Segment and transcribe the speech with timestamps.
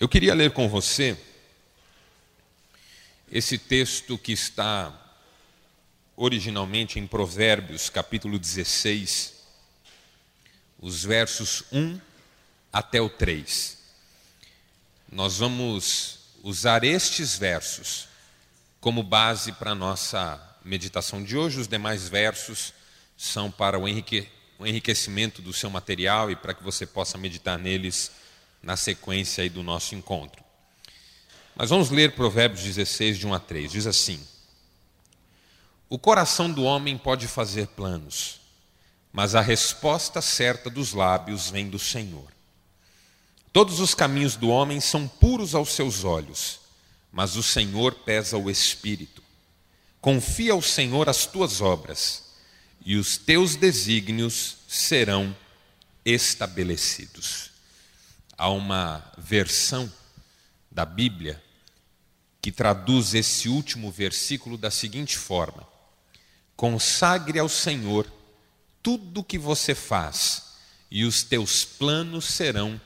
[0.00, 1.18] Eu queria ler com você
[3.32, 4.96] esse texto que está
[6.16, 9.34] originalmente em Provérbios, capítulo 16,
[10.78, 12.00] os versos 1
[12.72, 13.76] até o 3.
[15.10, 18.06] Nós vamos usar estes versos
[18.80, 21.58] como base para a nossa meditação de hoje.
[21.58, 22.72] Os demais versos
[23.16, 24.28] são para o, enrique,
[24.60, 28.12] o enriquecimento do seu material e para que você possa meditar neles
[28.62, 30.42] na sequência aí do nosso encontro.
[31.54, 33.72] Mas vamos ler Provérbios 16, de 1 a 3.
[33.72, 34.20] Diz assim:
[35.88, 38.40] O coração do homem pode fazer planos,
[39.12, 42.28] mas a resposta certa dos lábios vem do Senhor.
[43.52, 46.60] Todos os caminhos do homem são puros aos seus olhos,
[47.10, 49.22] mas o Senhor pesa o espírito.
[50.00, 52.24] Confia ao Senhor as tuas obras,
[52.84, 55.36] e os teus desígnios serão
[56.04, 57.47] estabelecidos.
[58.38, 59.92] Há uma versão
[60.70, 61.42] da Bíblia
[62.40, 65.66] que traduz esse último versículo da seguinte forma:
[66.54, 68.10] Consagre ao Senhor
[68.80, 70.54] tudo o que você faz,
[70.88, 72.80] e os teus planos serão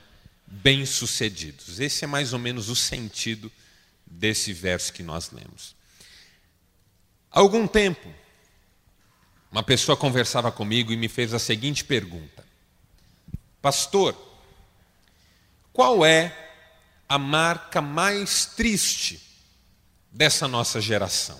[0.47, 1.79] bem-sucedidos.
[1.79, 3.51] Esse é mais ou menos o sentido
[4.07, 5.75] desse verso que nós lemos.
[7.31, 8.11] Há algum tempo,
[9.51, 12.43] uma pessoa conversava comigo e me fez a seguinte pergunta:
[13.61, 14.32] Pastor,
[15.73, 16.31] qual é
[17.09, 19.19] a marca mais triste
[20.11, 21.39] dessa nossa geração?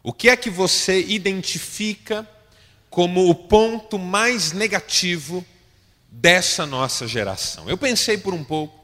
[0.00, 2.28] O que é que você identifica
[2.88, 5.44] como o ponto mais negativo
[6.08, 7.68] dessa nossa geração?
[7.68, 8.80] Eu pensei por um pouco,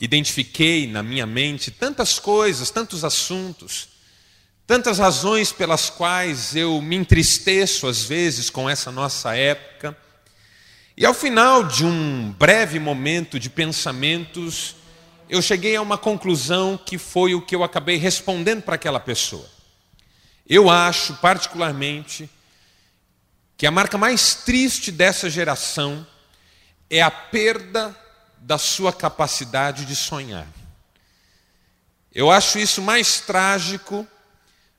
[0.00, 3.90] identifiquei na minha mente tantas coisas, tantos assuntos,
[4.66, 9.96] tantas razões pelas quais eu me entristeço às vezes com essa nossa época
[11.00, 14.76] e ao final de um breve momento de pensamentos,
[15.30, 19.48] eu cheguei a uma conclusão que foi o que eu acabei respondendo para aquela pessoa.
[20.46, 22.28] Eu acho, particularmente,
[23.56, 26.06] que a marca mais triste dessa geração
[26.90, 27.98] é a perda
[28.36, 30.48] da sua capacidade de sonhar.
[32.14, 34.06] Eu acho isso mais trágico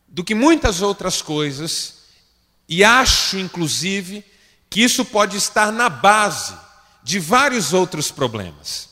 [0.07, 2.03] do que muitas outras coisas,
[2.69, 4.23] e acho, inclusive,
[4.71, 6.57] que isso pode estar na base
[7.03, 8.87] de vários outros problemas.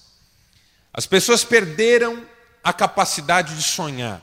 [0.94, 2.26] As pessoas perderam
[2.62, 4.22] a capacidade de sonhar.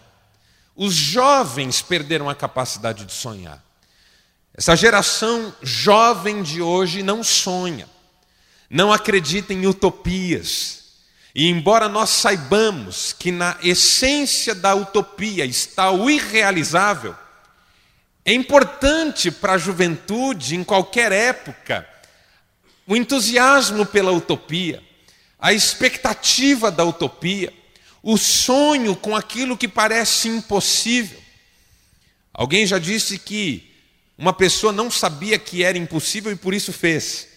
[0.76, 3.64] Os jovens perderam a capacidade de sonhar.
[4.52, 7.88] Essa geração jovem de hoje não sonha,
[8.68, 10.84] não acredita em utopias.
[11.34, 17.16] E embora nós saibamos que na essência da utopia está o irrealizável,
[18.26, 21.88] é importante para a juventude, em qualquer época,
[22.84, 24.82] o entusiasmo pela utopia,
[25.38, 27.54] a expectativa da utopia,
[28.02, 31.22] o sonho com aquilo que parece impossível.
[32.34, 33.72] Alguém já disse que
[34.18, 37.28] uma pessoa não sabia que era impossível e por isso fez.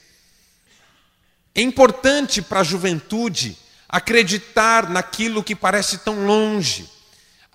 [1.54, 3.56] É importante para a juventude
[3.88, 6.90] acreditar naquilo que parece tão longe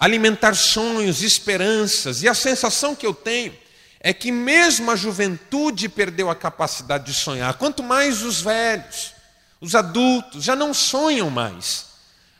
[0.04, 3.56] alimentar sonhos, esperanças, e a sensação que eu tenho
[3.98, 9.14] é que mesmo a juventude perdeu a capacidade de sonhar, quanto mais os velhos,
[9.62, 11.86] os adultos, já não sonham mais.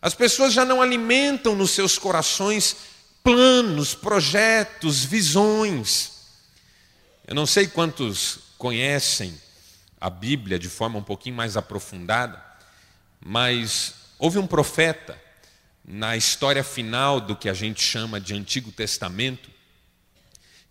[0.03, 2.77] As pessoas já não alimentam nos seus corações
[3.23, 6.11] planos, projetos, visões.
[7.27, 9.41] Eu não sei quantos conhecem
[9.99, 12.45] a Bíblia de forma um pouquinho mais aprofundada,
[13.25, 15.24] mas houve um profeta
[15.85, 19.51] na história final do que a gente chama de Antigo Testamento,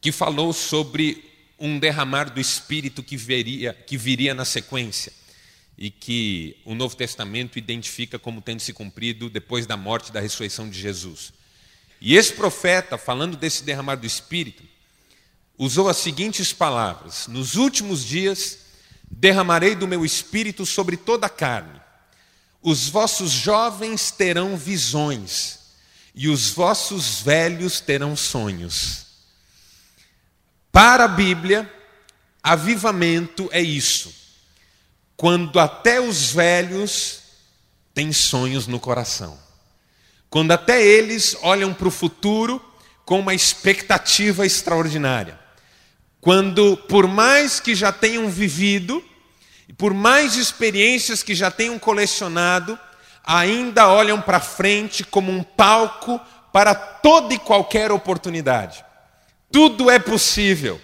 [0.01, 5.13] que falou sobre um derramar do Espírito que, veria, que viria na sequência
[5.77, 10.19] e que o Novo Testamento identifica como tendo se cumprido depois da morte e da
[10.19, 11.31] ressurreição de Jesus.
[12.01, 14.63] E esse profeta, falando desse derramar do Espírito,
[15.57, 18.59] usou as seguintes palavras: Nos últimos dias
[19.09, 21.82] derramarei do meu espírito sobre toda a carne
[22.63, 25.59] os vossos jovens terão visões,
[26.15, 29.05] e os vossos velhos terão sonhos.
[30.71, 31.71] Para a Bíblia,
[32.41, 34.13] avivamento é isso.
[35.17, 37.19] Quando até os velhos
[37.93, 39.37] têm sonhos no coração.
[40.29, 42.63] Quando até eles olham para o futuro
[43.05, 45.39] com uma expectativa extraordinária.
[46.19, 49.03] Quando, por mais que já tenham vivido,
[49.67, 52.77] e por mais experiências que já tenham colecionado,
[53.23, 56.19] ainda olham para frente como um palco
[56.51, 58.83] para toda e qualquer oportunidade.
[59.51, 60.81] Tudo é possível.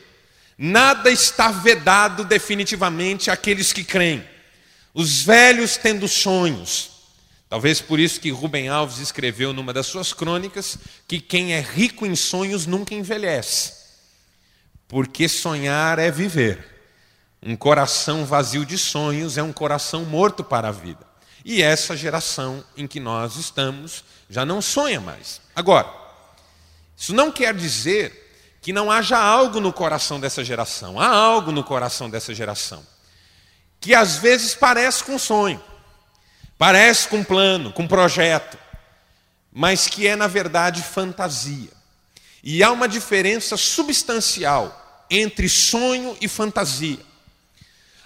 [0.57, 4.23] Nada está vedado definitivamente àqueles que creem.
[4.93, 6.99] Os velhos tendo sonhos,
[7.49, 10.77] Talvez por isso que Rubem Alves escreveu numa das suas crônicas
[11.07, 13.73] que quem é rico em sonhos nunca envelhece.
[14.87, 16.78] Porque sonhar é viver.
[17.41, 21.07] Um coração vazio de sonhos é um coração morto para a vida.
[21.45, 25.41] E essa geração em que nós estamos já não sonha mais.
[25.55, 25.89] Agora,
[26.97, 30.99] isso não quer dizer que não haja algo no coração dessa geração.
[30.99, 32.85] Há algo no coração dessa geração
[33.79, 35.63] que às vezes parece com sonho.
[36.57, 38.57] Parece com plano, com projeto,
[39.51, 41.69] mas que é, na verdade, fantasia.
[42.43, 46.99] E há uma diferença substancial entre sonho e fantasia.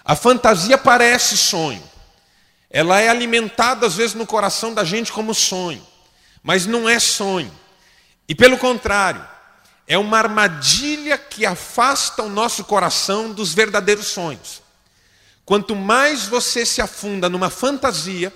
[0.04, 1.82] A fantasia parece sonho.
[2.70, 5.84] Ela é alimentada, às vezes, no coração da gente como sonho,
[6.42, 7.52] mas não é sonho.
[8.28, 9.24] E, pelo contrário,
[9.86, 14.62] é uma armadilha que afasta o nosso coração dos verdadeiros sonhos.
[15.44, 18.32] Quanto mais você se afunda numa fantasia,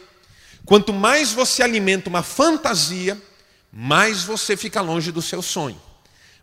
[0.68, 3.18] Quanto mais você alimenta uma fantasia,
[3.72, 5.80] mais você fica longe do seu sonho,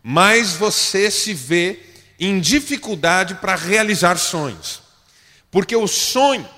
[0.02, 1.78] mais você se vê
[2.18, 4.82] em dificuldade para realizar sonhos.
[5.50, 6.48] Porque o sonho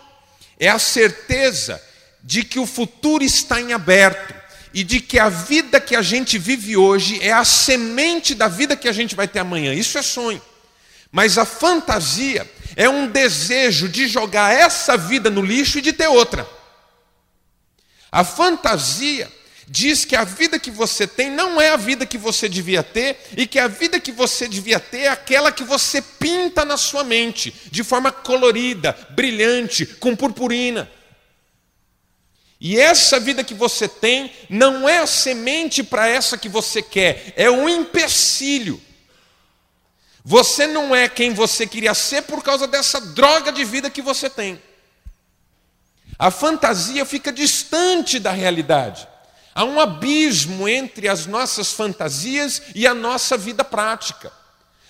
[0.58, 1.82] é a certeza
[2.22, 4.34] de que o futuro está em aberto
[4.74, 8.76] e de que a vida que a gente vive hoje é a semente da vida
[8.76, 9.72] que a gente vai ter amanhã.
[9.72, 10.42] Isso é sonho.
[11.10, 16.08] Mas a fantasia é um desejo de jogar essa vida no lixo e de ter
[16.08, 16.48] outra.
[18.10, 19.30] A fantasia
[19.68, 23.18] diz que a vida que você tem não é a vida que você devia ter
[23.36, 27.04] e que a vida que você devia ter é aquela que você pinta na sua
[27.04, 30.90] mente, de forma colorida, brilhante, com purpurina.
[32.60, 37.32] E essa vida que você tem não é a semente para essa que você quer,
[37.36, 38.80] é um empecilho.
[40.24, 44.28] Você não é quem você queria ser por causa dessa droga de vida que você
[44.28, 44.60] tem.
[46.18, 49.07] A fantasia fica distante da realidade.
[49.58, 54.30] Há um abismo entre as nossas fantasias e a nossa vida prática.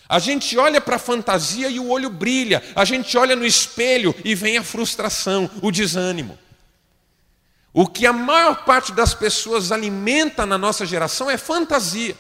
[0.07, 4.15] A gente olha para a fantasia e o olho brilha, a gente olha no espelho
[4.23, 6.39] e vem a frustração, o desânimo.
[7.73, 12.15] O que a maior parte das pessoas alimenta na nossa geração é fantasia.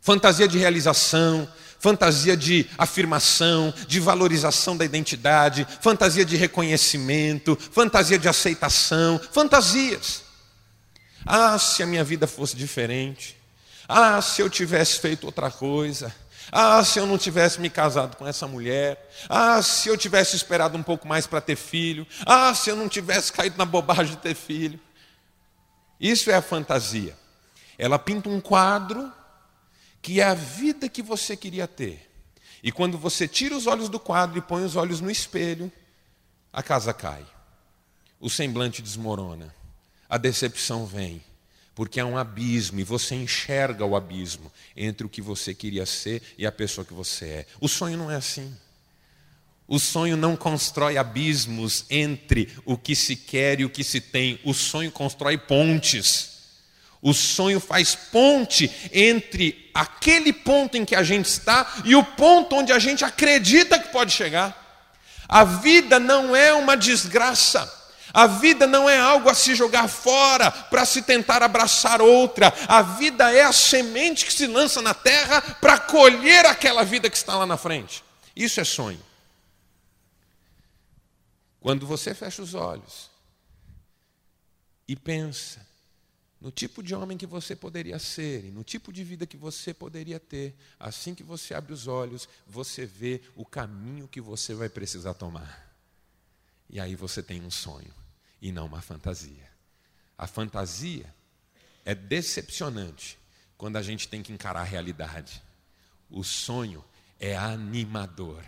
[0.00, 8.28] Fantasia de realização, fantasia de afirmação, de valorização da identidade, fantasia de reconhecimento, fantasia de
[8.28, 10.23] aceitação, fantasias.
[11.24, 13.36] Ah, se a minha vida fosse diferente.
[13.88, 16.14] Ah, se eu tivesse feito outra coisa.
[16.52, 19.10] Ah, se eu não tivesse me casado com essa mulher.
[19.28, 22.06] Ah, se eu tivesse esperado um pouco mais para ter filho.
[22.26, 24.78] Ah, se eu não tivesse caído na bobagem de ter filho.
[25.98, 27.16] Isso é a fantasia.
[27.78, 29.12] Ela pinta um quadro
[30.02, 32.10] que é a vida que você queria ter.
[32.62, 35.72] E quando você tira os olhos do quadro e põe os olhos no espelho,
[36.52, 37.24] a casa cai.
[38.20, 39.54] O semblante desmorona.
[40.08, 41.22] A decepção vem.
[41.74, 46.22] Porque há um abismo e você enxerga o abismo entre o que você queria ser
[46.38, 47.46] e a pessoa que você é.
[47.60, 48.54] O sonho não é assim.
[49.66, 54.38] O sonho não constrói abismos entre o que se quer e o que se tem.
[54.44, 56.34] O sonho constrói pontes.
[57.00, 62.56] O sonho faz ponte entre aquele ponto em que a gente está e o ponto
[62.56, 64.62] onde a gente acredita que pode chegar.
[65.28, 67.83] A vida não é uma desgraça.
[68.14, 72.54] A vida não é algo a se jogar fora para se tentar abraçar outra.
[72.68, 77.16] A vida é a semente que se lança na terra para colher aquela vida que
[77.16, 78.04] está lá na frente.
[78.36, 79.02] Isso é sonho.
[81.58, 83.10] Quando você fecha os olhos
[84.86, 85.66] e pensa
[86.40, 89.74] no tipo de homem que você poderia ser e no tipo de vida que você
[89.74, 90.54] poderia ter.
[90.78, 95.74] Assim que você abre os olhos, você vê o caminho que você vai precisar tomar.
[96.70, 98.03] E aí você tem um sonho
[98.40, 99.50] e não uma fantasia.
[100.16, 101.12] A fantasia
[101.84, 103.18] é decepcionante
[103.56, 105.42] quando a gente tem que encarar a realidade.
[106.10, 106.84] O sonho
[107.18, 108.44] é animador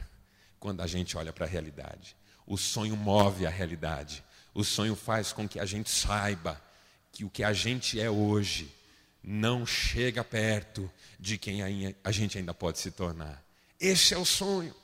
[0.58, 2.16] quando a gente olha para a realidade.
[2.46, 4.22] O sonho move a realidade.
[4.54, 6.60] O sonho faz com que a gente saiba
[7.12, 8.72] que o que a gente é hoje
[9.22, 11.60] não chega perto de quem
[12.04, 13.42] a gente ainda pode se tornar.
[13.80, 14.74] Esse é o sonho.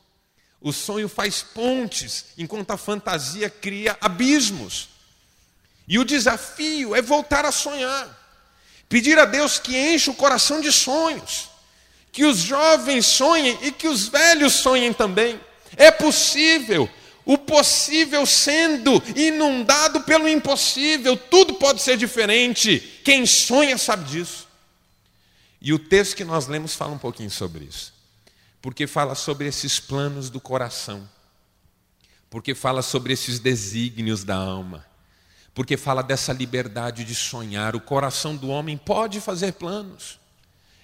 [0.60, 4.88] O sonho faz pontes, enquanto a fantasia cria abismos.
[5.86, 8.18] E o desafio é voltar a sonhar.
[8.88, 11.48] Pedir a Deus que enche o coração de sonhos.
[12.10, 15.40] Que os jovens sonhem e que os velhos sonhem também.
[15.76, 16.88] É possível
[17.24, 22.80] o possível sendo inundado pelo impossível, tudo pode ser diferente.
[23.04, 24.48] Quem sonha sabe disso.
[25.60, 27.94] E o texto que nós lemos fala um pouquinho sobre isso,
[28.60, 31.08] porque fala sobre esses planos do coração,
[32.28, 34.84] porque fala sobre esses desígnios da alma,
[35.54, 37.76] porque fala dessa liberdade de sonhar.
[37.76, 40.18] O coração do homem pode fazer planos.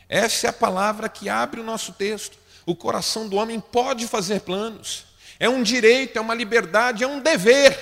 [0.09, 2.39] Essa é a palavra que abre o nosso texto.
[2.67, 5.07] O coração do homem pode fazer planos.
[5.39, 7.79] É um direito, é uma liberdade, é um dever.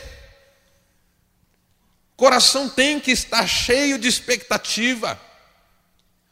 [2.13, 5.21] O coração tem que estar cheio de expectativa.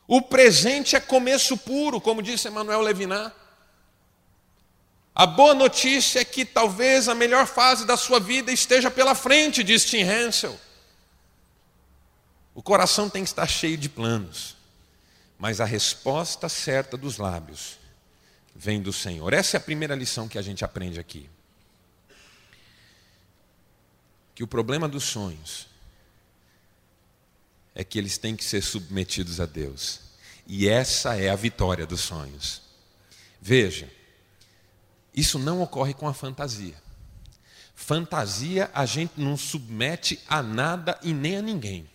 [0.06, 3.32] O presente é começo puro, como disse Emmanuel Levinas.
[5.14, 9.62] A boa notícia é que talvez a melhor fase da sua vida esteja pela frente,
[9.62, 10.58] diz Tim Hansel.
[12.52, 14.56] O coração tem que estar cheio de planos,
[15.38, 17.78] mas a resposta certa dos lábios
[18.54, 19.32] vem do Senhor.
[19.32, 21.30] Essa é a primeira lição que a gente aprende aqui.
[24.34, 25.68] Que o problema dos sonhos
[27.72, 30.00] é que eles têm que ser submetidos a Deus.
[30.44, 32.62] E essa é a vitória dos sonhos.
[33.40, 33.88] Veja,
[35.14, 36.74] isso não ocorre com a fantasia.
[37.74, 41.88] Fantasia a gente não submete a nada e nem a ninguém.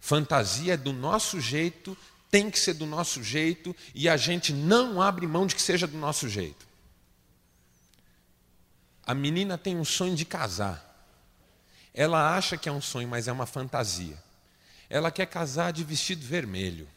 [0.00, 1.96] Fantasia é do nosso jeito,
[2.30, 5.86] tem que ser do nosso jeito e a gente não abre mão de que seja
[5.86, 6.66] do nosso jeito.
[9.04, 10.84] A menina tem um sonho de casar.
[11.94, 14.22] Ela acha que é um sonho, mas é uma fantasia.
[14.90, 16.88] Ela quer casar de vestido vermelho.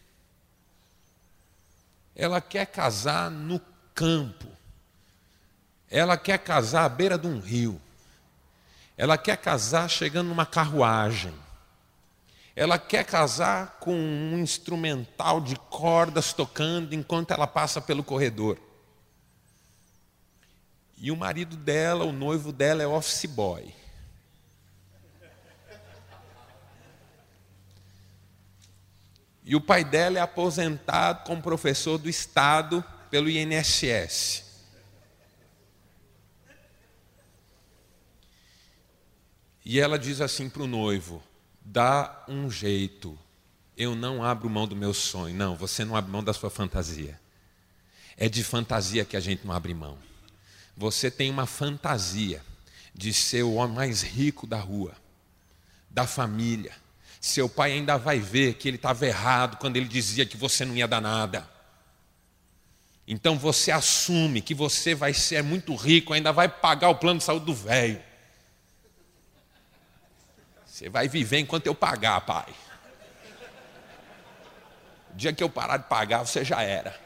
[2.15, 3.61] Ela quer casar no
[3.95, 4.48] campo.
[5.89, 7.81] Ela quer casar à beira de um rio.
[8.95, 11.33] Ela quer casar chegando numa carruagem.
[12.55, 18.59] Ela quer casar com um instrumental de cordas tocando enquanto ela passa pelo corredor.
[20.97, 23.73] E o marido dela, o noivo dela, é office boy.
[29.45, 34.48] E o pai dela é aposentado como professor do Estado pelo INSS.
[39.71, 41.21] E ela diz assim para o noivo:
[41.61, 43.15] dá um jeito,
[43.77, 45.35] eu não abro mão do meu sonho.
[45.35, 47.21] Não, você não abre mão da sua fantasia.
[48.17, 49.95] É de fantasia que a gente não abre mão.
[50.75, 52.41] Você tem uma fantasia
[52.95, 54.95] de ser o homem mais rico da rua,
[55.87, 56.73] da família.
[57.21, 60.75] Seu pai ainda vai ver que ele estava errado quando ele dizia que você não
[60.75, 61.47] ia dar nada.
[63.07, 67.25] Então você assume que você vai ser muito rico, ainda vai pagar o plano de
[67.25, 68.08] saúde do velho.
[70.79, 72.45] Você vai viver enquanto eu pagar, pai.
[75.11, 76.97] O dia que eu parar de pagar, você já era.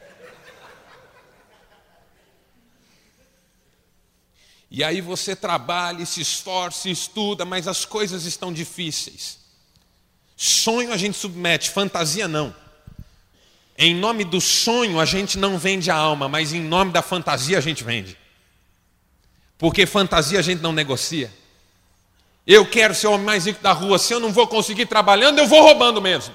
[4.70, 9.40] E aí você trabalha, se esforça, estuda, mas as coisas estão difíceis.
[10.36, 12.54] Sonho a gente submete, fantasia não.
[13.76, 17.58] Em nome do sonho a gente não vende a alma, mas em nome da fantasia
[17.58, 18.16] a gente vende.
[19.58, 21.28] Porque fantasia a gente não negocia.
[22.46, 23.98] Eu quero ser o homem mais rico da rua.
[23.98, 26.34] Se eu não vou conseguir trabalhando, eu vou roubando mesmo.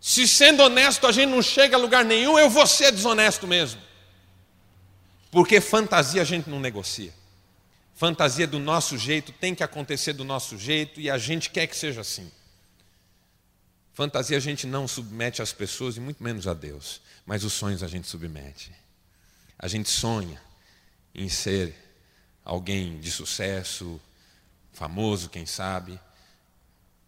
[0.00, 3.80] Se sendo honesto a gente não chega a lugar nenhum, eu vou ser desonesto mesmo.
[5.30, 7.12] Porque fantasia a gente não negocia.
[7.94, 11.76] Fantasia do nosso jeito tem que acontecer do nosso jeito e a gente quer que
[11.76, 12.30] seja assim.
[13.94, 17.82] Fantasia a gente não submete às pessoas e muito menos a Deus, mas os sonhos
[17.82, 18.70] a gente submete.
[19.58, 20.40] A gente sonha
[21.14, 21.74] em ser
[22.44, 23.98] alguém de sucesso,
[24.76, 25.98] famoso, quem sabe,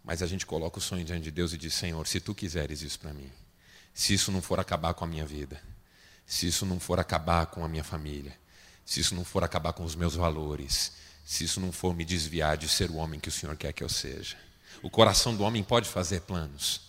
[0.03, 2.81] mas a gente coloca o sonho diante de Deus e diz: Senhor, se tu quiseres
[2.81, 3.31] isso para mim,
[3.93, 5.63] se isso não for acabar com a minha vida,
[6.27, 8.35] se isso não for acabar com a minha família,
[8.87, 10.93] se isso não for acabar com os meus valores,
[11.25, 13.85] se isso não for me desviar de ser o homem que o Senhor quer que
[13.85, 14.37] eu seja.
[14.83, 16.81] O coração do homem pode fazer planos,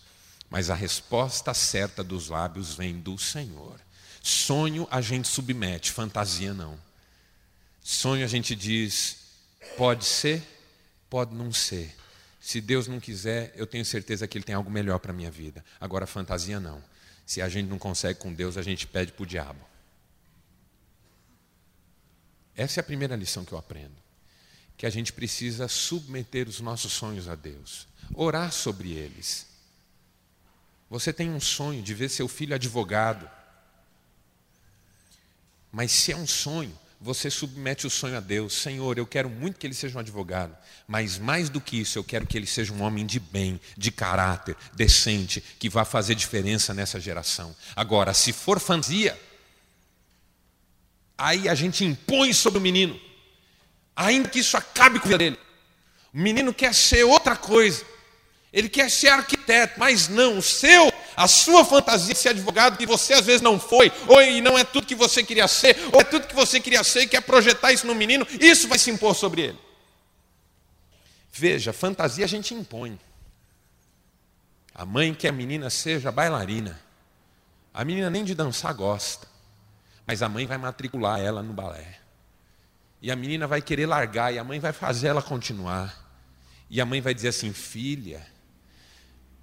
[0.50, 3.81] mas a resposta certa dos lábios vem do Senhor.
[4.24, 6.79] Sonho a gente submete, fantasia não.
[7.83, 9.17] Sonho a gente diz,
[9.75, 10.58] pode ser,
[11.09, 11.95] Pode não ser.
[12.39, 15.31] Se Deus não quiser, eu tenho certeza que Ele tem algo melhor para a minha
[15.31, 15.63] vida.
[15.79, 16.81] Agora, fantasia não.
[17.25, 19.59] Se a gente não consegue com Deus, a gente pede para o diabo.
[22.55, 23.95] Essa é a primeira lição que eu aprendo.
[24.75, 29.47] Que a gente precisa submeter os nossos sonhos a Deus, orar sobre eles.
[30.89, 33.29] Você tem um sonho de ver seu filho advogado,
[35.71, 38.53] mas se é um sonho, você submete o sonho a Deus.
[38.53, 40.55] Senhor, eu quero muito que ele seja um advogado,
[40.87, 43.89] mas mais do que isso, eu quero que ele seja um homem de bem, de
[43.91, 47.55] caráter, decente, que vá fazer diferença nessa geração.
[47.75, 49.17] Agora, se for fantasia,
[51.17, 52.99] aí a gente impõe sobre o menino,
[53.95, 55.39] ainda que isso acabe com a vida dele.
[56.13, 57.85] O menino quer ser outra coisa,
[58.51, 60.88] ele quer ser arquiteto, mas não, o seu
[61.19, 64.57] a sua fantasia de ser advogado que você às vezes não foi, ou e não
[64.57, 67.19] é tudo que você queria ser, ou é tudo que você queria ser e quer
[67.19, 69.59] projetar isso no menino, isso vai se impor sobre ele.
[71.29, 72.97] Veja, fantasia a gente impõe.
[74.73, 76.79] A mãe quer a menina seja bailarina.
[77.73, 79.27] A menina nem de dançar gosta.
[80.07, 81.99] Mas a mãe vai matricular ela no balé.
[83.01, 86.01] E a menina vai querer largar, e a mãe vai fazer ela continuar.
[86.69, 88.25] E a mãe vai dizer assim: filha,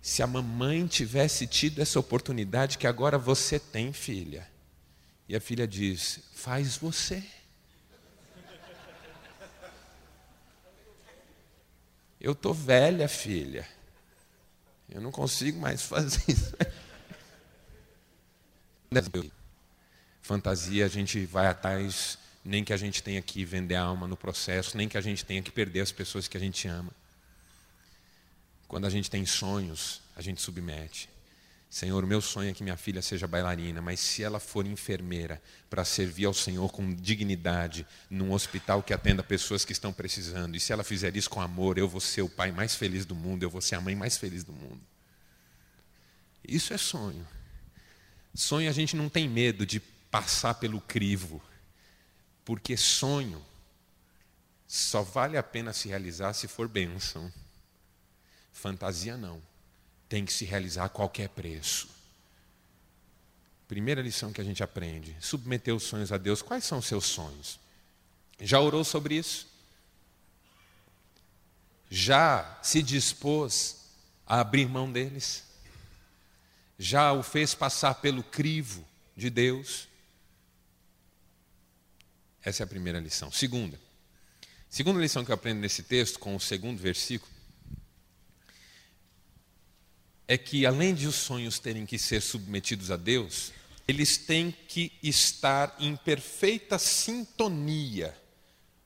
[0.06, 4.48] se a mamãe tivesse tido essa oportunidade que agora você tem, filha.
[5.28, 7.24] E a filha diz: faz você.
[12.20, 13.66] Eu estou velha, filha.
[14.88, 16.54] Eu não consigo mais fazer isso.
[20.22, 24.16] Fantasia, a gente vai atrás, nem que a gente tenha que vender a alma no
[24.16, 26.92] processo, nem que a gente tenha que perder as pessoas que a gente ama.
[28.68, 31.08] Quando a gente tem sonhos, a gente submete.
[31.68, 35.84] Senhor, meu sonho é que minha filha seja bailarina, mas se ela for enfermeira para
[35.84, 40.72] servir ao Senhor com dignidade num hospital que atenda pessoas que estão precisando, e se
[40.72, 43.50] ela fizer isso com amor, eu vou ser o pai mais feliz do mundo, eu
[43.50, 44.80] vou ser a mãe mais feliz do mundo.
[46.46, 47.26] Isso é sonho.
[48.34, 49.80] Sonho a gente não tem medo de
[50.10, 51.42] passar pelo crivo,
[52.44, 53.44] porque sonho
[54.66, 57.32] só vale a pena se realizar se for bênção.
[58.56, 59.42] Fantasia não
[60.08, 61.88] tem que se realizar a qualquer preço.
[63.68, 66.40] Primeira lição que a gente aprende: submeter os sonhos a Deus.
[66.40, 67.60] Quais são os seus sonhos?
[68.40, 69.46] Já orou sobre isso?
[71.90, 73.76] Já se dispôs
[74.26, 75.44] a abrir mão deles?
[76.78, 79.86] Já o fez passar pelo crivo de Deus?
[82.42, 83.30] Essa é a primeira lição.
[83.30, 83.78] Segunda.
[84.70, 87.35] Segunda lição que eu aprendo nesse texto, com o segundo versículo,
[90.28, 93.52] é que, além de os sonhos terem que ser submetidos a Deus,
[93.86, 98.16] eles têm que estar em perfeita sintonia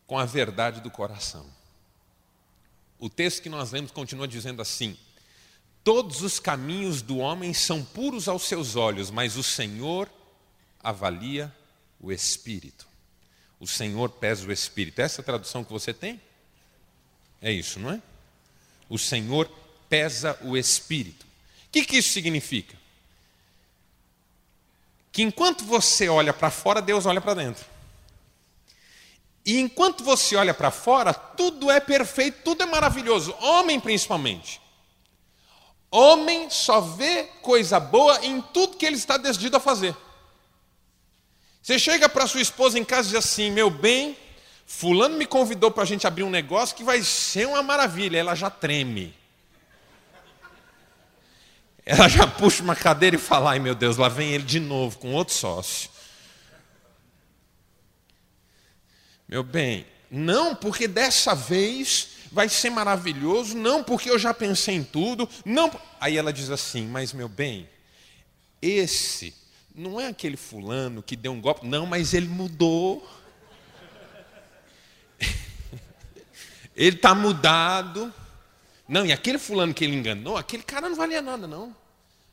[0.06, 1.46] com a verdade do coração.
[2.98, 4.98] O texto que nós lemos continua dizendo assim:
[5.82, 10.10] Todos os caminhos do homem são puros aos seus olhos, mas o Senhor
[10.82, 11.54] avalia
[11.98, 12.86] o espírito.
[13.58, 15.00] O Senhor pesa o espírito.
[15.00, 16.20] Essa é tradução que você tem?
[17.40, 18.02] É isso, não é?
[18.88, 19.50] O Senhor
[19.88, 21.29] pesa o espírito.
[21.70, 22.76] O que, que isso significa?
[25.12, 27.64] Que enquanto você olha para fora, Deus olha para dentro.
[29.46, 33.32] E enquanto você olha para fora, tudo é perfeito, tudo é maravilhoso.
[33.40, 34.60] Homem, principalmente.
[35.92, 39.96] Homem só vê coisa boa em tudo que ele está decidido a fazer.
[41.62, 44.16] Você chega para sua esposa em casa e diz assim: Meu bem,
[44.66, 48.18] Fulano me convidou para a gente abrir um negócio que vai ser uma maravilha.
[48.18, 49.19] Ela já treme.
[51.90, 54.96] Ela já puxa uma cadeira e fala: ai meu Deus, lá vem ele de novo
[54.96, 55.90] com outro sócio.
[59.28, 64.84] Meu bem, não, porque dessa vez vai ser maravilhoso, não, porque eu já pensei em
[64.84, 65.68] tudo, não.
[66.00, 67.68] Aí ela diz assim: mas meu bem,
[68.62, 69.34] esse
[69.74, 73.04] não é aquele fulano que deu um golpe, não, mas ele mudou.
[76.76, 78.14] ele está mudado.
[78.90, 81.76] Não, e aquele fulano que ele enganou, aquele cara não valia nada, não.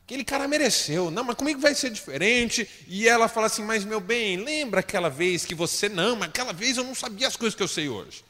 [0.03, 1.11] Aquele cara mereceu.
[1.11, 2.67] Não, mas comigo vai ser diferente.
[2.87, 5.87] E ela fala assim: Mas meu bem, lembra aquela vez que você.
[5.87, 8.25] Não, mas aquela vez eu não sabia as coisas que eu sei hoje.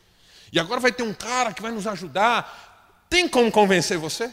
[0.51, 3.05] E agora vai ter um cara que vai nos ajudar.
[3.09, 4.29] Tem como convencer você?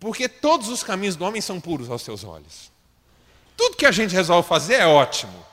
[0.00, 2.72] Porque todos os caminhos do homem são puros aos seus olhos.
[3.56, 5.46] Tudo que a gente resolve fazer é ótimo.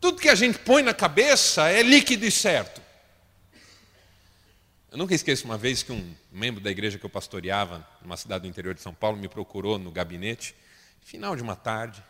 [0.00, 2.85] Tudo que a gente põe na cabeça é líquido e certo.
[4.96, 8.44] Eu nunca esqueço uma vez que um membro da igreja que eu pastoreava, numa cidade
[8.44, 10.54] do interior de São Paulo, me procurou no gabinete,
[11.02, 12.02] final de uma tarde.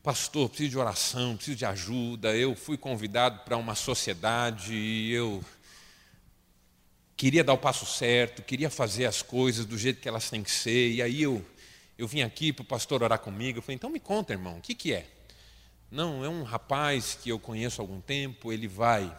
[0.00, 2.36] Pastor, preciso de oração, preciso de ajuda.
[2.36, 5.44] Eu fui convidado para uma sociedade e eu
[7.16, 10.52] queria dar o passo certo, queria fazer as coisas do jeito que elas têm que
[10.52, 10.92] ser.
[10.92, 11.44] E aí eu,
[11.98, 13.58] eu vim aqui para o pastor orar comigo.
[13.58, 15.04] Eu falei, então me conta, irmão, o que, que é?
[15.90, 19.12] Não, é um rapaz que eu conheço há algum tempo, ele vai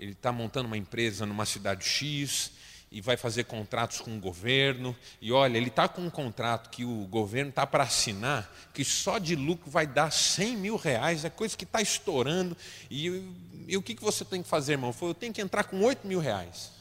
[0.00, 2.52] ele está montando uma empresa numa cidade X
[2.90, 4.96] e vai fazer contratos com o governo.
[5.20, 9.18] E olha, ele está com um contrato que o governo está para assinar, que só
[9.18, 12.56] de lucro vai dar 100 mil reais, é coisa que está estourando.
[12.90, 13.30] E,
[13.68, 14.94] e, o que, que você tem que fazer, irmão?
[15.02, 16.72] Eu tenho que entrar com 8 mil reais.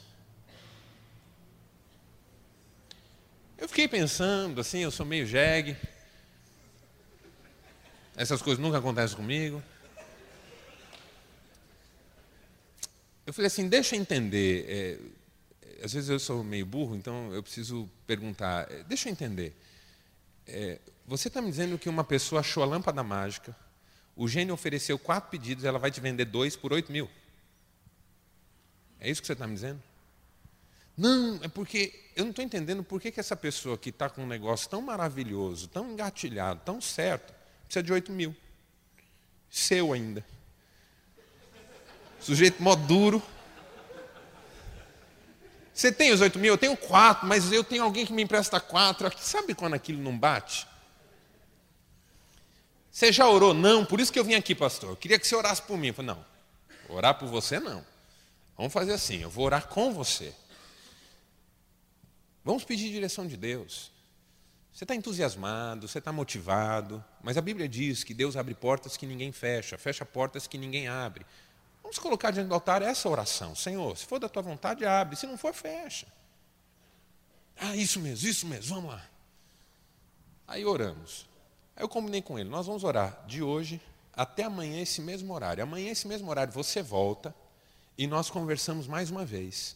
[3.58, 5.75] Eu fiquei pensando, assim, eu sou meio jegue.
[8.15, 9.62] Essas coisas nunca acontecem comigo.
[13.29, 14.65] Eu falei assim, deixa eu entender.
[14.67, 18.65] É, às vezes eu sou meio burro, então eu preciso perguntar.
[18.71, 19.55] É, deixa eu entender.
[20.47, 23.55] É, você está me dizendo que uma pessoa achou a lâmpada mágica,
[24.15, 27.07] o gênio ofereceu quatro pedidos, ela vai te vender dois por oito mil.
[28.99, 29.79] É isso que você está me dizendo?
[30.97, 34.23] Não, é porque eu não estou entendendo por que, que essa pessoa que está com
[34.23, 37.31] um negócio tão maravilhoso, tão engatilhado, tão certo,
[37.65, 38.35] precisa de 8 mil.
[39.51, 40.25] Seu ainda.
[42.19, 43.21] Sujeito mó duro.
[45.73, 46.53] Você tem os 8 mil?
[46.53, 49.10] Eu tenho quatro, mas eu tenho alguém que me empresta quatro.
[49.17, 50.67] Sabe quando aquilo não bate?
[52.91, 53.53] Você já orou?
[53.53, 54.89] Não, por isso que eu vim aqui, pastor.
[54.89, 55.88] Eu queria que você orasse por mim.
[55.88, 56.25] Eu falei, não,
[56.89, 57.86] orar por você não.
[58.58, 60.34] Vamos fazer assim, eu vou orar com você.
[62.43, 63.89] Vamos pedir direção de Deus.
[64.73, 69.05] Você está entusiasmado, você está motivado, mas a Bíblia diz que Deus abre portas que
[69.05, 71.25] ninguém fecha, fecha portas que ninguém abre.
[71.89, 73.56] Vamos colocar diante do altar essa oração.
[73.56, 76.06] Senhor, se for da tua vontade, abre, se não for, fecha.
[77.60, 79.04] Ah, isso mesmo, isso mesmo, vamos lá.
[80.47, 81.28] Aí oramos.
[81.75, 83.82] Aí eu combinei com ele, nós vamos orar de hoje
[84.13, 85.63] até amanhã esse mesmo horário.
[85.63, 87.34] Amanhã esse mesmo horário você volta
[87.97, 89.75] e nós conversamos mais uma vez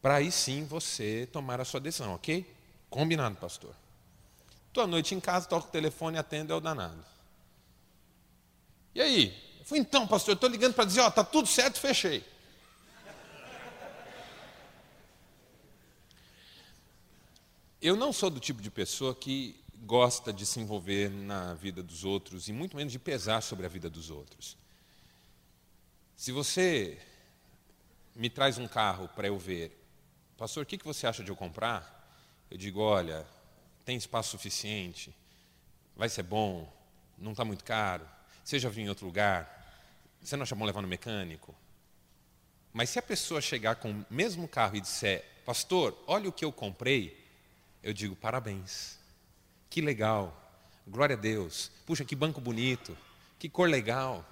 [0.00, 2.50] para aí sim você tomar a sua decisão, ok?
[2.88, 3.74] Combinado, pastor.
[4.68, 7.04] Estou à noite em casa, toco o telefone, atendo, é o danado.
[8.94, 9.43] E aí?
[9.64, 12.22] Eu falei, então, pastor, eu estou ligando para dizer, ó, está tudo certo, fechei.
[17.80, 22.04] Eu não sou do tipo de pessoa que gosta de se envolver na vida dos
[22.04, 24.56] outros e muito menos de pesar sobre a vida dos outros.
[26.16, 26.98] Se você
[28.14, 29.84] me traz um carro para eu ver
[30.36, 32.12] Pastor, o que você acha de eu comprar?
[32.50, 33.24] Eu digo: olha,
[33.84, 35.14] tem espaço suficiente,
[35.96, 36.70] vai ser bom,
[37.16, 38.06] não está muito caro,
[38.44, 39.50] você já viu em outro lugar,
[40.20, 41.54] você não acha bom levar no mecânico?
[42.72, 46.44] Mas se a pessoa chegar com o mesmo carro e disser: Pastor, olha o que
[46.44, 47.18] eu comprei,
[47.82, 48.98] eu digo: parabéns,
[49.70, 50.38] que legal,
[50.86, 52.96] glória a Deus, puxa, que banco bonito,
[53.38, 54.24] que cor legal,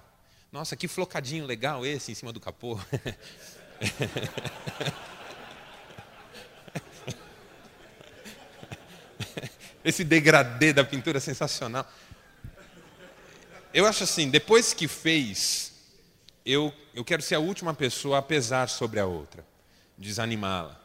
[0.51, 2.79] nossa, que flocadinho legal esse em cima do capô.
[9.83, 11.85] Esse degradê da pintura é sensacional.
[13.73, 15.73] Eu acho assim, depois que fez,
[16.45, 19.43] eu, eu quero ser a última pessoa a pesar sobre a outra,
[19.97, 20.79] desanimá-la.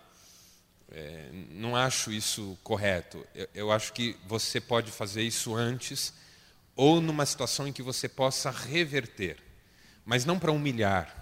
[0.91, 3.27] É, não acho isso correto.
[3.35, 6.15] Eu, eu acho que você pode fazer isso antes
[6.75, 9.37] ou numa situação em que você possa reverter,
[10.07, 11.15] mas não para humilhar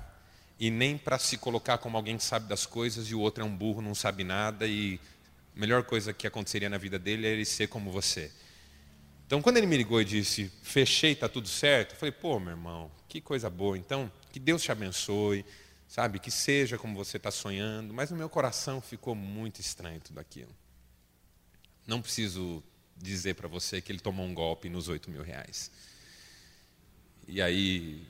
[0.61, 3.47] e nem para se colocar como alguém que sabe das coisas e o outro é
[3.47, 5.01] um burro, não sabe nada e
[5.57, 8.31] a melhor coisa que aconteceria na vida dele é ele ser como você.
[9.27, 12.53] Então, quando ele me ligou e disse, fechei, está tudo certo, eu falei, pô, meu
[12.53, 13.77] irmão, que coisa boa.
[13.77, 15.45] Então, que Deus te abençoe,
[15.89, 17.93] sabe, que seja como você está sonhando.
[17.93, 20.55] Mas no meu coração ficou muito estranho tudo aquilo.
[21.85, 22.63] Não preciso
[22.97, 25.73] dizer para você que ele tomou um golpe nos oito mil reais.
[27.27, 28.07] E aí,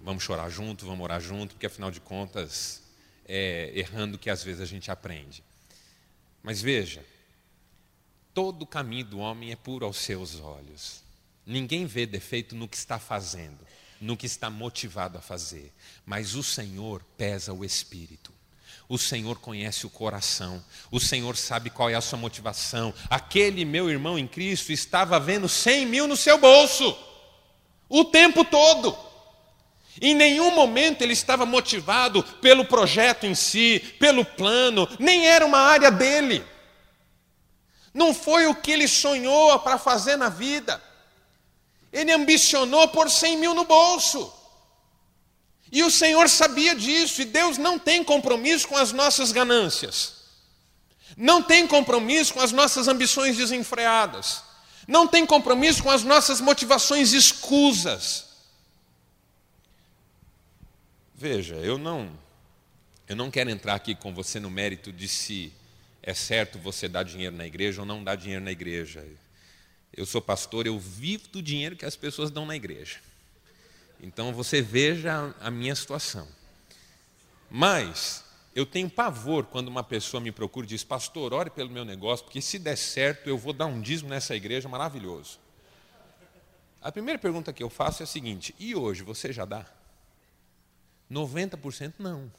[0.00, 2.82] vamos chorar junto, vamos orar junto, porque afinal de contas,
[3.26, 5.42] é errando que às vezes a gente aprende.
[6.40, 7.04] Mas veja,
[8.36, 11.02] todo o caminho do homem é puro aos seus olhos.
[11.46, 13.56] Ninguém vê defeito no que está fazendo,
[13.98, 15.72] no que está motivado a fazer.
[16.04, 18.30] Mas o Senhor pesa o espírito.
[18.90, 22.92] O Senhor conhece o coração, o Senhor sabe qual é a sua motivação.
[23.08, 26.94] Aquele meu irmão em Cristo estava vendo 100 mil no seu bolso,
[27.88, 28.94] o tempo todo.
[29.98, 35.58] Em nenhum momento ele estava motivado pelo projeto em si, pelo plano, nem era uma
[35.58, 36.44] área dele.
[37.96, 40.82] Não foi o que ele sonhou para fazer na vida.
[41.90, 44.30] Ele ambicionou por 100 mil no bolso.
[45.72, 50.12] E o Senhor sabia disso, e Deus não tem compromisso com as nossas ganâncias,
[51.16, 54.42] não tem compromisso com as nossas ambições desenfreadas,
[54.86, 58.26] não tem compromisso com as nossas motivações escusas.
[61.14, 62.10] Veja, eu não
[63.08, 65.50] eu não quero entrar aqui com você no mérito de se
[66.06, 69.04] é certo você dar dinheiro na igreja ou não dar dinheiro na igreja.
[69.92, 73.00] Eu sou pastor, eu vivo do dinheiro que as pessoas dão na igreja.
[74.00, 76.28] Então você veja a minha situação.
[77.50, 81.84] Mas eu tenho pavor quando uma pessoa me procura e diz: Pastor, ore pelo meu
[81.84, 85.40] negócio, porque se der certo eu vou dar um dízimo nessa igreja maravilhoso.
[86.80, 89.66] A primeira pergunta que eu faço é a seguinte: E hoje você já dá?
[91.10, 92.30] 90% não.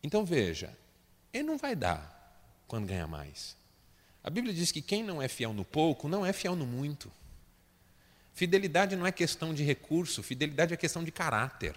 [0.00, 0.76] Então veja,
[1.36, 2.12] ele não vai dar
[2.66, 3.56] quando ganhar mais.
[4.22, 7.12] A Bíblia diz que quem não é fiel no pouco não é fiel no muito.
[8.34, 11.74] Fidelidade não é questão de recurso, fidelidade é questão de caráter.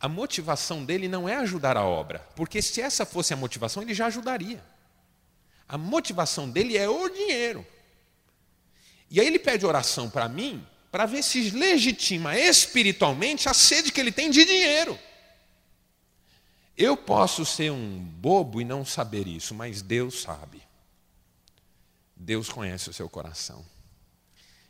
[0.00, 3.94] A motivação dele não é ajudar a obra, porque se essa fosse a motivação, ele
[3.94, 4.62] já ajudaria.
[5.68, 7.64] A motivação dele é o dinheiro.
[9.08, 14.00] E aí ele pede oração para mim, para ver se legitima espiritualmente a sede que
[14.00, 14.98] ele tem de dinheiro.
[16.76, 20.62] Eu posso ser um bobo e não saber isso, mas Deus sabe.
[22.16, 23.64] Deus conhece o seu coração.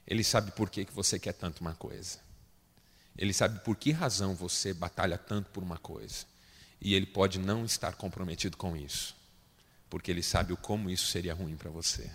[0.07, 2.19] Ele sabe por que você quer tanto uma coisa.
[3.17, 6.25] Ele sabe por que razão você batalha tanto por uma coisa.
[6.81, 9.15] E ele pode não estar comprometido com isso,
[9.89, 12.11] porque ele sabe o como isso seria ruim para você.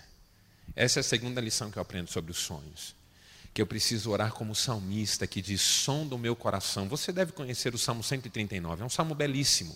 [0.76, 2.94] Essa é a segunda lição que eu aprendo sobre os sonhos.
[3.54, 6.88] Que eu preciso orar como salmista que diz: som do meu coração.
[6.88, 9.76] Você deve conhecer o Salmo 139, é um salmo belíssimo.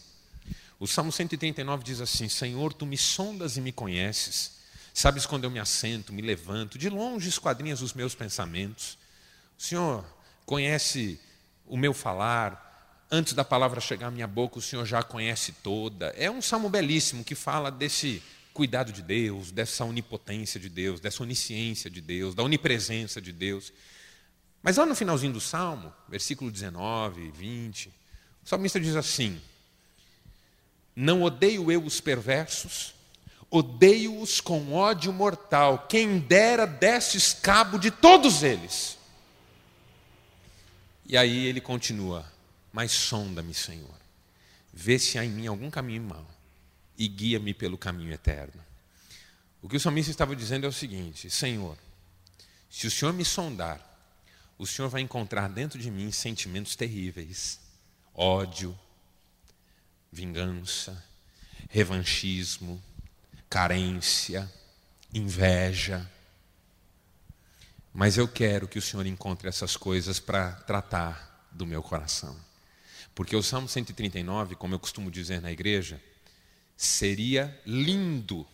[0.80, 4.60] O Salmo 139 diz assim: Senhor, tu me sondas e me conheces.
[4.94, 8.98] Sabes quando eu me assento, me levanto, de longe esquadrinhas os meus pensamentos.
[9.58, 10.06] O Senhor
[10.46, 11.20] conhece
[11.66, 15.54] o meu falar, antes da palavra chegar à minha boca, o Senhor já a conhece
[15.64, 16.08] toda.
[16.18, 18.22] É um salmo belíssimo que fala desse
[18.54, 23.72] cuidado de Deus, dessa onipotência de Deus, dessa onisciência de Deus, da onipresença de Deus.
[24.62, 27.88] Mas lá no finalzinho do salmo, versículo 19 e 20,
[28.44, 29.42] o salmista diz assim:
[30.96, 32.94] Não odeio eu os perversos,
[33.50, 38.98] odeio-os com ódio mortal, quem dera destes cabo de todos eles.
[41.06, 42.30] E aí ele continua:
[42.72, 43.96] Mas sonda-me, Senhor,
[44.74, 46.41] vê se há em mim algum caminho mau
[47.02, 48.64] e guia-me pelo caminho eterno.
[49.60, 51.76] O que o salmista estava dizendo é o seguinte: Senhor,
[52.70, 53.82] se o Senhor me sondar,
[54.56, 57.60] o Senhor vai encontrar dentro de mim sentimentos terríveis,
[58.14, 58.78] ódio,
[60.12, 61.04] vingança,
[61.70, 62.80] revanchismo,
[63.50, 64.48] carência,
[65.12, 66.08] inveja.
[67.92, 72.38] Mas eu quero que o Senhor encontre essas coisas para tratar do meu coração.
[73.16, 76.00] Porque o Salmo 139, como eu costumo dizer na igreja,
[76.82, 78.46] seria lindo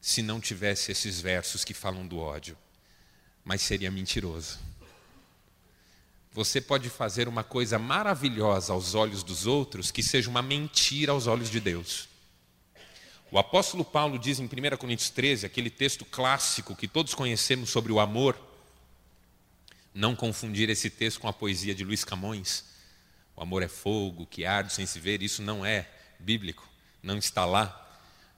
[0.00, 2.58] se não tivesse esses versos que falam do ódio,
[3.44, 4.58] mas seria mentiroso.
[6.32, 11.28] Você pode fazer uma coisa maravilhosa aos olhos dos outros que seja uma mentira aos
[11.28, 12.08] olhos de Deus.
[13.30, 17.92] O apóstolo Paulo diz em 1 Coríntios 13, aquele texto clássico que todos conhecemos sobre
[17.92, 18.36] o amor,
[19.94, 22.64] não confundir esse texto com a poesia de Luiz Camões.
[23.36, 26.68] O amor é fogo que arde sem se ver, isso não é bíblico,
[27.06, 27.84] não está lá.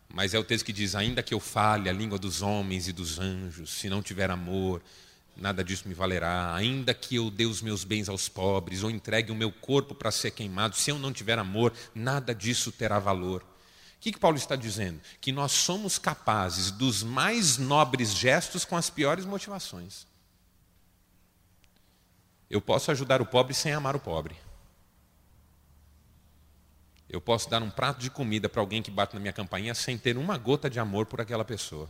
[0.08, 2.92] Mas é o texto que diz: Ainda que eu fale a língua dos homens e
[2.92, 4.82] dos anjos, se não tiver amor,
[5.36, 6.54] nada disso me valerá.
[6.54, 10.10] Ainda que eu dê os meus bens aos pobres, ou entregue o meu corpo para
[10.10, 13.42] ser queimado, se eu não tiver amor, nada disso terá valor.
[13.42, 15.00] O que, que Paulo está dizendo?
[15.20, 20.06] Que nós somos capazes dos mais nobres gestos com as piores motivações.
[22.48, 24.36] Eu posso ajudar o pobre sem amar o pobre.
[27.08, 29.96] Eu posso dar um prato de comida para alguém que bate na minha campainha sem
[29.96, 31.88] ter uma gota de amor por aquela pessoa.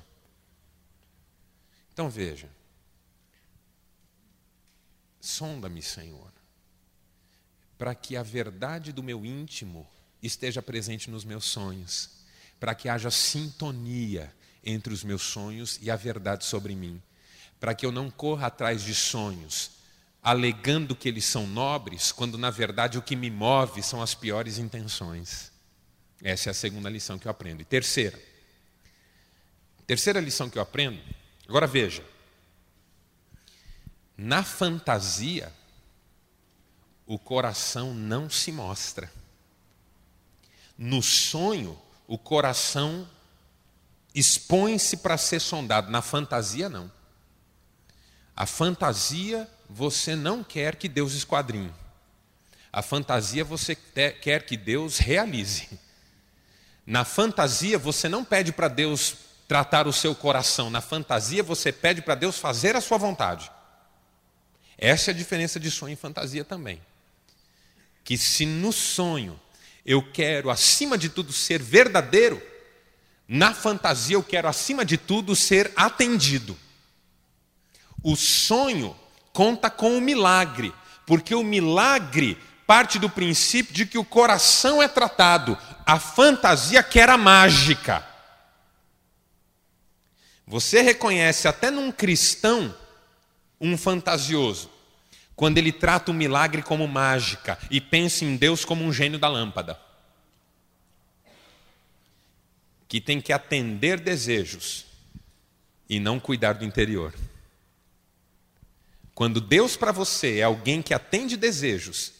[1.93, 2.49] Então veja.
[5.21, 6.33] Sonda-me, Senhor,
[7.77, 9.87] para que a verdade do meu íntimo
[10.23, 12.11] esteja presente nos meus sonhos,
[12.61, 14.33] para que haja sintonia
[14.65, 17.03] entre os meus sonhos e a verdade sobre mim,
[17.59, 19.78] para que eu não corra atrás de sonhos
[20.23, 24.59] alegando que eles são nobres, quando na verdade o que me move são as piores
[24.59, 25.53] intenções.
[26.23, 27.63] Essa é a segunda lição que eu aprendo.
[27.63, 28.19] E terceira,
[29.87, 31.01] terceira lição que eu aprendo,
[31.49, 32.05] agora veja,
[34.17, 35.53] na fantasia,
[37.07, 39.11] o coração não se mostra.
[40.77, 43.09] No sonho, o coração
[44.15, 46.91] expõe-se para ser sondado, na fantasia, não.
[48.35, 51.73] A fantasia você não quer que Deus esquadrinhe.
[52.73, 55.69] A fantasia você quer que Deus realize.
[56.87, 60.71] Na fantasia você não pede para Deus tratar o seu coração.
[60.71, 63.51] Na fantasia você pede para Deus fazer a sua vontade.
[64.77, 66.81] Essa é a diferença de sonho e fantasia também.
[68.05, 69.39] Que se no sonho
[69.85, 72.41] eu quero, acima de tudo, ser verdadeiro,
[73.27, 76.57] na fantasia eu quero, acima de tudo, ser atendido.
[78.03, 78.97] O sonho
[79.33, 80.73] conta com o milagre,
[81.07, 82.37] porque o milagre
[82.67, 88.07] parte do princípio de que o coração é tratado, a fantasia que era mágica.
[90.47, 92.75] Você reconhece até num cristão
[93.59, 94.71] um fantasioso,
[95.35, 99.29] quando ele trata o milagre como mágica e pensa em Deus como um gênio da
[99.29, 99.81] lâmpada,
[102.87, 104.85] que tem que atender desejos
[105.89, 107.15] e não cuidar do interior.
[109.19, 112.13] Quando Deus para você é alguém que atende desejos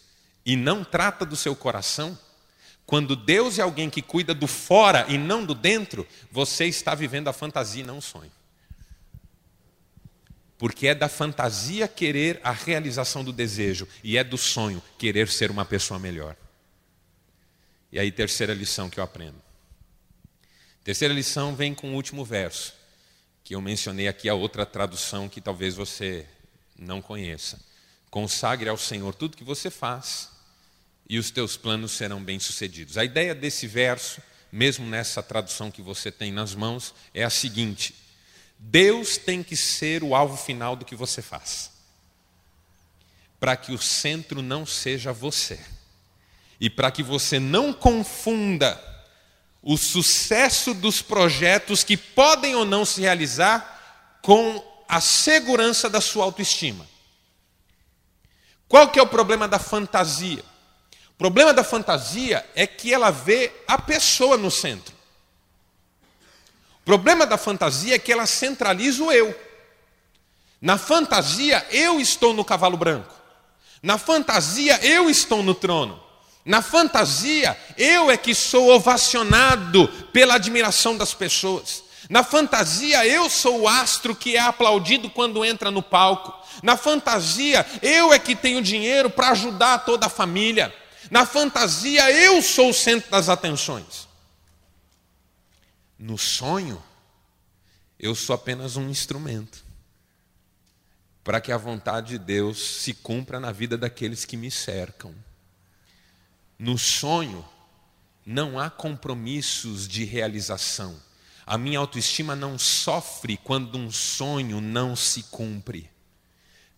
[0.45, 2.19] e não trata do seu coração,
[2.85, 7.29] quando Deus é alguém que cuida do fora e não do dentro, você está vivendo
[7.29, 8.33] a fantasia e não o sonho.
[10.59, 15.53] Porque é da fantasia querer a realização do desejo e é do sonho querer ser
[15.53, 16.35] uma pessoa melhor.
[17.93, 19.41] E aí, terceira lição que eu aprendo.
[20.83, 22.75] Terceira lição vem com o último verso,
[23.45, 26.27] que eu mencionei aqui a outra tradução que talvez você
[26.79, 27.61] não conheça.
[28.11, 30.31] Consagre ao Senhor tudo que você faz
[31.09, 32.99] e os teus planos serão bem-sucedidos.
[32.99, 34.21] A ideia desse verso,
[34.53, 37.95] mesmo nessa tradução que você tem nas mãos, é a seguinte:
[38.59, 41.71] Deus tem que ser o alvo final do que você faz,
[43.41, 45.59] para que o centro não seja você,
[46.61, 48.85] e para que você não confunda
[49.63, 56.25] o sucesso dos projetos que podem ou não se realizar com a segurança da sua
[56.25, 56.89] autoestima.
[58.67, 60.43] Qual que é o problema da fantasia?
[61.11, 64.95] O problema da fantasia é que ela vê a pessoa no centro.
[66.81, 69.39] O problema da fantasia é que ela centraliza o eu.
[70.61, 73.15] Na fantasia, eu estou no cavalo branco.
[73.83, 76.03] Na fantasia, eu estou no trono.
[76.45, 81.85] Na fantasia, eu é que sou ovacionado pela admiração das pessoas.
[82.09, 86.35] Na fantasia, eu sou o astro que é aplaudido quando entra no palco.
[86.63, 90.75] Na fantasia, eu é que tenho dinheiro para ajudar toda a família.
[91.11, 94.09] Na fantasia, eu sou o centro das atenções.
[95.99, 96.83] No sonho,
[97.99, 99.63] eu sou apenas um instrumento
[101.23, 105.15] para que a vontade de Deus se cumpra na vida daqueles que me cercam.
[106.59, 107.47] No sonho,
[108.25, 111.08] não há compromissos de realização
[111.49, 115.91] a minha autoestima não sofre quando um sonho não se cumpre.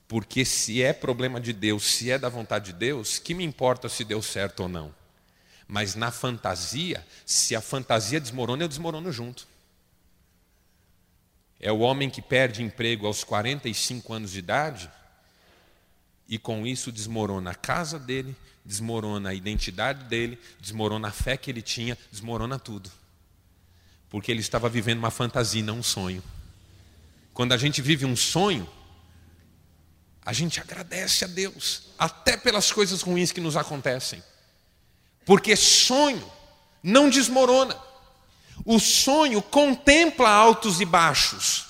[0.06, 3.88] Porque se é problema de Deus, se é da vontade de Deus, que me importa
[3.88, 4.94] se deu certo ou não?
[5.66, 9.48] Mas na fantasia, se a fantasia desmorona, eu desmorono junto.
[11.59, 14.88] É o homem que perde emprego aos 45 anos de idade
[16.28, 21.50] e com isso desmorona a casa dele, desmorona a identidade dele, desmorona a fé que
[21.50, 22.99] ele tinha, desmorona tudo
[24.10, 26.22] porque ele estava vivendo uma fantasia, não um sonho.
[27.32, 28.68] Quando a gente vive um sonho,
[30.26, 34.22] a gente agradece a Deus, até pelas coisas ruins que nos acontecem,
[35.24, 36.30] porque sonho
[36.82, 37.76] não desmorona,
[38.64, 41.66] o sonho contempla altos e baixos.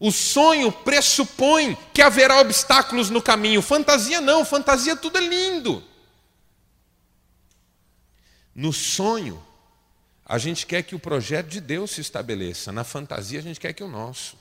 [0.00, 3.60] O sonho pressupõe que haverá obstáculos no caminho.
[3.60, 5.82] Fantasia não, fantasia tudo é lindo.
[8.54, 9.42] No sonho,
[10.28, 13.72] a gente quer que o projeto de Deus se estabeleça, na fantasia a gente quer
[13.72, 14.36] que o nosso.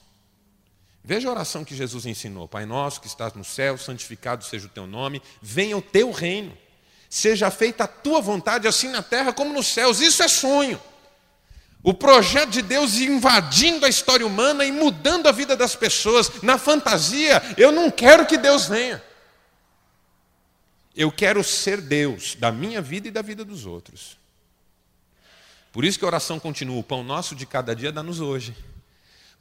[1.02, 4.70] Veja a oração que Jesus ensinou: Pai nosso que estás no céu, santificado seja o
[4.70, 6.56] teu nome, venha o teu reino,
[7.10, 10.02] seja feita a tua vontade, assim na terra como nos céus.
[10.02, 10.82] Isso é sonho.
[11.82, 16.42] O projeto de Deus invadindo a história humana e mudando a vida das pessoas.
[16.42, 19.02] Na fantasia, eu não quero que Deus venha.
[20.94, 24.18] Eu quero ser Deus da minha vida e da vida dos outros.
[25.78, 28.58] Por isso que a oração continua: o pão nosso de cada dia dá-nos hoje.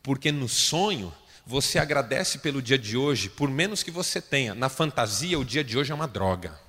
[0.03, 1.11] Porque no sonho,
[1.46, 4.55] você agradece pelo dia de hoje, por menos que você tenha.
[4.55, 6.61] Na fantasia, o dia de hoje é uma droga.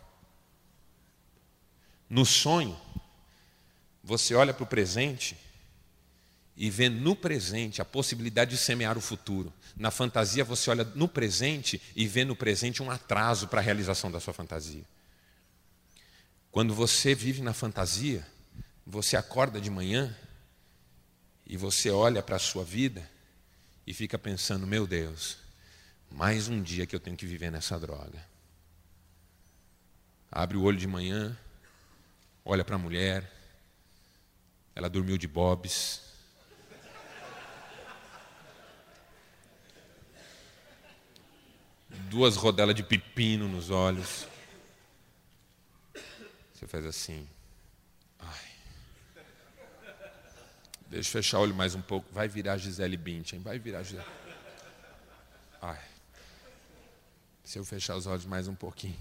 [2.09, 2.79] No sonho,
[4.01, 5.35] você olha para o presente
[6.55, 9.51] e vê no presente a possibilidade de semear o futuro.
[9.75, 14.09] Na fantasia, você olha no presente e vê no presente um atraso para a realização
[14.09, 14.85] da sua fantasia.
[16.53, 18.25] Quando você vive na fantasia,
[18.89, 20.15] você acorda de manhã
[21.45, 23.07] e você olha para a sua vida
[23.85, 25.37] e fica pensando: meu Deus,
[26.09, 28.25] mais um dia que eu tenho que viver nessa droga.
[30.31, 31.37] Abre o olho de manhã,
[32.45, 33.29] olha para a mulher,
[34.73, 36.01] ela dormiu de bobs.
[42.09, 44.25] Duas rodelas de pepino nos olhos.
[46.53, 47.27] Você faz assim.
[50.89, 52.07] Deixa eu fechar o olho mais um pouco.
[52.13, 53.39] Vai virar Gisele Bündchen.
[53.39, 54.07] Vai virar Gisele.
[55.61, 55.81] Ai.
[57.43, 58.99] Se eu fechar os olhos mais um pouquinho.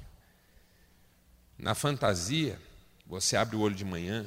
[1.57, 2.59] Na fantasia,
[3.07, 4.27] você abre o olho de manhã,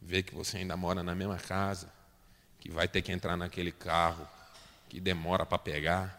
[0.00, 1.92] vê que você ainda mora na mesma casa,
[2.60, 4.28] que vai ter que entrar naquele carro
[4.88, 6.18] que demora para pegar,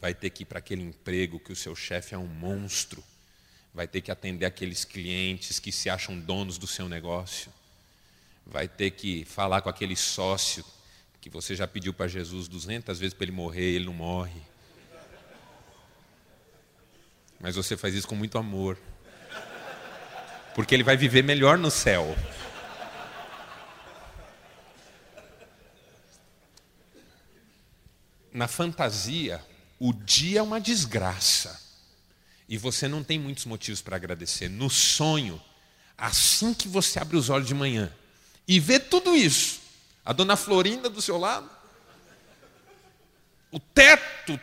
[0.00, 3.02] vai ter que ir para aquele emprego que o seu chefe é um monstro,
[3.72, 7.50] vai ter que atender aqueles clientes que se acham donos do seu negócio
[8.46, 10.64] vai ter que falar com aquele sócio
[11.20, 14.42] que você já pediu para Jesus 200 vezes para ele morrer e ele não morre.
[17.40, 18.78] Mas você faz isso com muito amor.
[20.54, 22.16] Porque ele vai viver melhor no céu.
[28.34, 29.40] na fantasia,
[29.78, 31.62] o dia é uma desgraça.
[32.48, 34.50] E você não tem muitos motivos para agradecer.
[34.50, 35.40] No sonho,
[35.96, 37.90] assim que você abre os olhos de manhã
[38.46, 39.60] e vê tudo isso,
[40.04, 41.48] a dona Florinda do seu lado,
[43.50, 44.38] o teto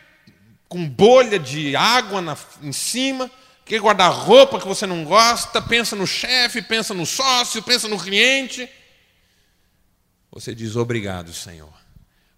[0.68, 3.30] com bolha de água na, em cima,
[3.64, 8.68] que guarda-roupa que você não gosta, pensa no chefe, pensa no sócio, pensa no cliente.
[10.30, 11.72] Você diz obrigado, Senhor,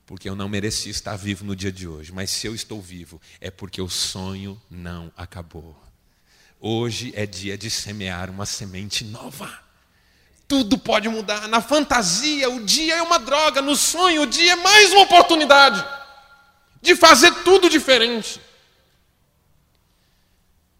[0.04, 3.20] porque eu não mereci estar vivo no dia de hoje, mas se eu estou vivo,
[3.40, 5.80] é porque o sonho não acabou.
[6.60, 9.63] Hoje é dia de semear uma semente nova.
[10.46, 11.48] Tudo pode mudar.
[11.48, 13.62] Na fantasia, o dia é uma droga.
[13.62, 15.84] No sonho, o dia é mais uma oportunidade
[16.82, 18.40] de fazer tudo diferente.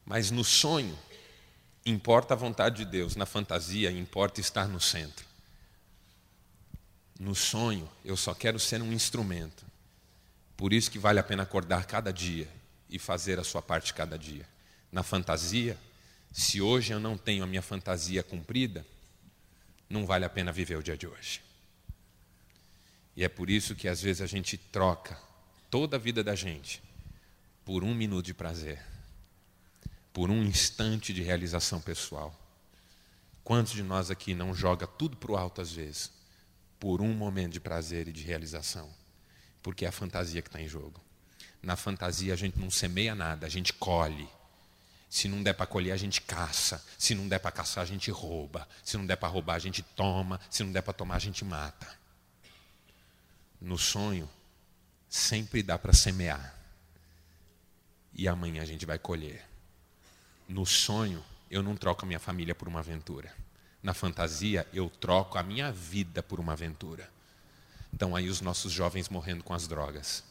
[0.04, 0.98] Mas no sonho,
[1.84, 3.16] importa a vontade de Deus.
[3.16, 5.24] Na fantasia, importa estar no centro.
[7.18, 9.64] No sonho, eu só quero ser um instrumento.
[10.56, 12.48] Por isso que vale a pena acordar cada dia
[12.90, 14.46] e fazer a sua parte cada dia.
[14.92, 15.78] Na fantasia,
[16.32, 18.84] se hoje eu não tenho a minha fantasia cumprida,
[19.94, 21.40] não vale a pena viver o dia de hoje.
[23.16, 25.16] E é por isso que às vezes a gente troca
[25.70, 26.82] toda a vida da gente
[27.64, 28.84] por um minuto de prazer,
[30.12, 32.34] por um instante de realização pessoal.
[33.44, 36.10] Quantos de nós aqui não joga tudo para o alto às vezes,
[36.78, 38.92] por um momento de prazer e de realização?
[39.62, 41.00] Porque é a fantasia que está em jogo.
[41.62, 44.28] Na fantasia a gente não semeia nada, a gente colhe.
[45.14, 46.84] Se não der para colher, a gente caça.
[46.98, 48.68] Se não der para caçar, a gente rouba.
[48.82, 50.40] Se não der para roubar, a gente toma.
[50.50, 51.86] Se não der para tomar, a gente mata.
[53.60, 54.28] No sonho,
[55.08, 56.58] sempre dá para semear.
[58.12, 59.48] E amanhã a gente vai colher.
[60.48, 63.32] No sonho, eu não troco a minha família por uma aventura.
[63.80, 67.08] Na fantasia, eu troco a minha vida por uma aventura.
[67.92, 70.24] Então aí os nossos jovens morrendo com as drogas.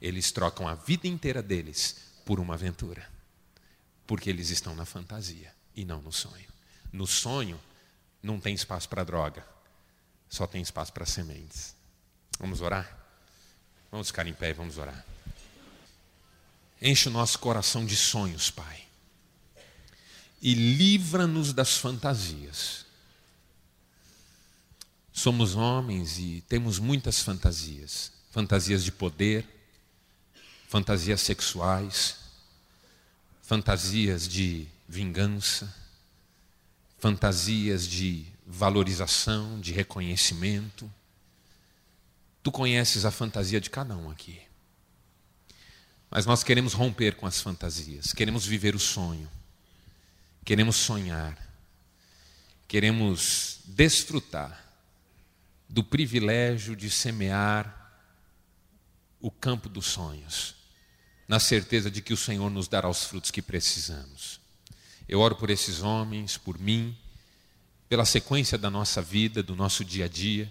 [0.00, 3.12] Eles trocam a vida inteira deles por uma aventura.
[4.06, 6.48] Porque eles estão na fantasia e não no sonho.
[6.92, 7.60] No sonho,
[8.22, 9.46] não tem espaço para droga,
[10.28, 11.74] só tem espaço para sementes.
[12.38, 12.98] Vamos orar?
[13.90, 15.04] Vamos ficar em pé e vamos orar.
[16.80, 18.84] Enche o nosso coração de sonhos, Pai.
[20.42, 22.84] E livra-nos das fantasias.
[25.12, 29.46] Somos homens e temos muitas fantasias fantasias de poder,
[30.68, 32.16] fantasias sexuais,
[33.44, 35.72] fantasias de vingança,
[36.98, 40.90] fantasias de valorização, de reconhecimento.
[42.42, 44.40] Tu conheces a fantasia de cada um aqui.
[46.10, 49.28] Mas nós queremos romper com as fantasias, queremos viver o sonho,
[50.42, 51.36] queremos sonhar,
[52.66, 54.64] queremos desfrutar
[55.68, 57.92] do privilégio de semear
[59.20, 60.63] o campo dos sonhos
[61.26, 64.40] na certeza de que o Senhor nos dará os frutos que precisamos.
[65.08, 66.96] Eu oro por esses homens, por mim,
[67.88, 70.50] pela sequência da nossa vida, do nosso dia a dia,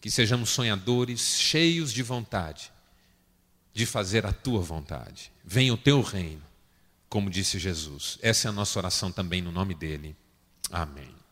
[0.00, 2.72] que sejamos sonhadores, cheios de vontade
[3.74, 5.32] de fazer a tua vontade.
[5.44, 6.42] Venha o teu reino,
[7.08, 8.18] como disse Jesus.
[8.22, 10.16] Essa é a nossa oração também no nome dele.
[10.70, 11.23] Amém.